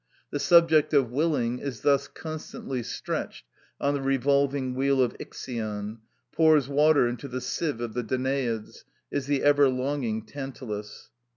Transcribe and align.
The 0.31 0.39
subject 0.39 0.95
of 0.95 1.11
willing 1.11 1.59
is 1.59 1.81
thus 1.81 2.07
constantly 2.07 2.81
stretched 2.81 3.45
on 3.79 3.93
the 3.93 4.01
revolving 4.01 4.73
wheel 4.73 4.99
of 4.99 5.15
Ixion, 5.19 5.99
pours 6.31 6.67
water 6.67 7.07
into 7.07 7.27
the 7.27 7.39
sieve 7.39 7.79
of 7.81 7.93
the 7.93 8.03
Danaids, 8.03 8.83
is 9.11 9.27
the 9.27 9.43
ever 9.43 9.69
longing 9.69 10.25
Tantalus. 10.25 11.11